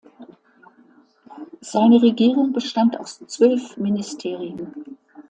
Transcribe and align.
Seine 1.59 2.01
Regierung 2.01 2.53
bestand 2.53 2.99
aus 2.99 3.19
zwölf 3.27 3.77
Ministerien. 3.77 4.97